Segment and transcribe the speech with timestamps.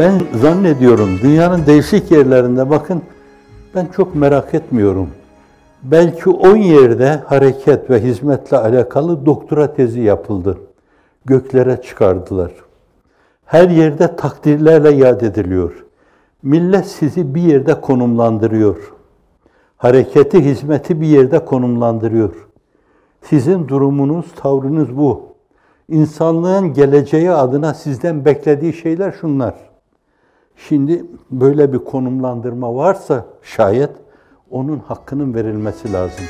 [0.00, 3.02] Ben zannediyorum dünyanın değişik yerlerinde bakın
[3.74, 5.10] ben çok merak etmiyorum.
[5.82, 10.58] Belki 10 yerde hareket ve hizmetle alakalı doktora tezi yapıldı.
[11.24, 12.52] Göklere çıkardılar.
[13.44, 15.84] Her yerde takdirlerle yad ediliyor.
[16.42, 18.92] Millet sizi bir yerde konumlandırıyor.
[19.76, 22.48] Hareketi, hizmeti bir yerde konumlandırıyor.
[23.22, 25.22] Sizin durumunuz, tavrınız bu.
[25.88, 29.69] İnsanlığın geleceği adına sizden beklediği şeyler şunlar.
[30.68, 33.90] Şimdi böyle bir konumlandırma varsa şayet
[34.50, 36.24] onun hakkının verilmesi lazım.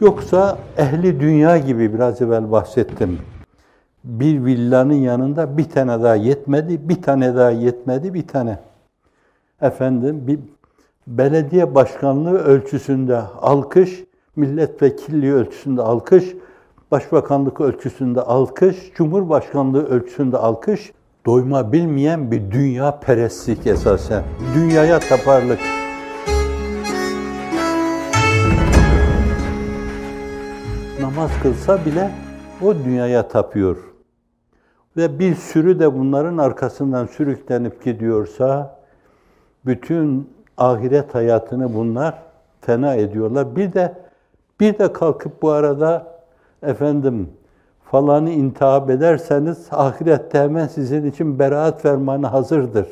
[0.00, 3.18] Yoksa ehli dünya gibi biraz evvel bahsettim.
[4.04, 8.58] Bir villanın yanında bir tane daha yetmedi, bir tane daha yetmedi, bir tane.
[9.60, 10.38] Efendim bir
[11.06, 14.04] belediye başkanlığı ölçüsünde alkış,
[14.36, 16.24] milletvekilliği ölçüsünde alkış,
[16.90, 20.92] başbakanlık ölçüsünde alkış, cumhurbaşkanlığı ölçüsünde alkış,
[21.26, 24.24] doyma bilmeyen bir dünya perestlik esasen.
[24.54, 25.58] Dünyaya taparlık.
[31.00, 32.10] Namaz kılsa bile
[32.62, 33.76] o dünyaya tapıyor.
[34.96, 38.78] Ve bir sürü de bunların arkasından sürüklenip gidiyorsa,
[39.66, 42.22] bütün ahiret hayatını bunlar
[42.60, 43.56] fena ediyorlar.
[43.56, 43.94] Bir de
[44.60, 46.17] bir de kalkıp bu arada
[46.62, 47.28] efendim
[47.82, 52.86] falanı intihap ederseniz ahirette hemen sizin için beraat fermanı hazırdır.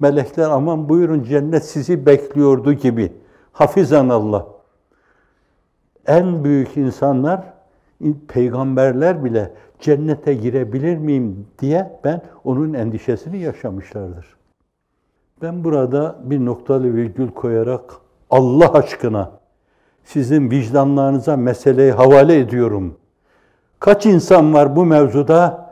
[0.00, 3.12] Melekler aman buyurun cennet sizi bekliyordu gibi.
[3.52, 4.46] Hafizan Allah.
[6.06, 7.40] En büyük insanlar,
[8.28, 14.36] peygamberler bile cennete girebilir miyim diye ben onun endişesini yaşamışlardır.
[15.42, 17.94] Ben burada bir noktalı virgül koyarak
[18.30, 19.30] Allah aşkına
[20.06, 22.96] sizin vicdanlarınıza meseleyi havale ediyorum.
[23.80, 25.66] Kaç insan var bu mevzuda?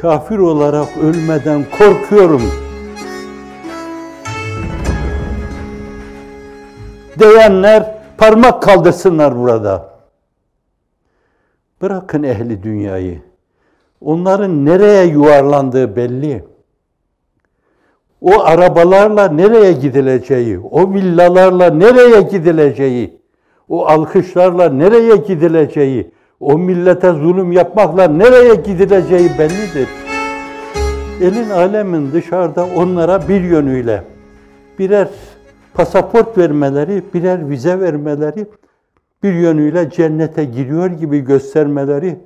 [0.00, 2.42] Kafir olarak ölmeden korkuyorum.
[7.18, 9.88] Diyenler parmak kaldırsınlar burada.
[11.82, 13.22] Bırakın ehli dünyayı.
[14.00, 16.44] Onların nereye yuvarlandığı belli.
[18.20, 23.17] O arabalarla nereye gidileceği, o villalarla nereye gidileceği,
[23.68, 29.88] o alkışlarla nereye gidileceği, o millete zulüm yapmakla nereye gidileceği bellidir.
[31.22, 34.04] Elin alemin dışarıda onlara bir yönüyle
[34.78, 35.08] birer
[35.74, 38.46] pasaport vermeleri, birer vize vermeleri,
[39.22, 42.18] bir yönüyle cennete giriyor gibi göstermeleri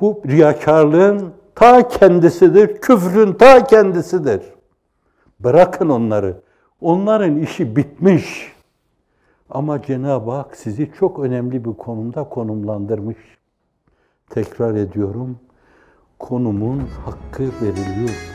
[0.00, 4.40] bu riyakarlığın ta kendisidir, küfrün ta kendisidir.
[5.40, 6.36] Bırakın onları.
[6.80, 8.51] Onların işi bitmiş.
[9.54, 13.16] Ama Cenab-ı Hak sizi çok önemli bir konumda konumlandırmış.
[14.30, 15.38] Tekrar ediyorum,
[16.18, 18.31] konumun hakkı veriliyor.